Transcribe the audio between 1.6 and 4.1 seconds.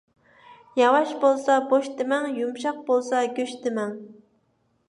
بوش دېمەڭ، يۇمشاق بولسا گۆش دېمەڭ.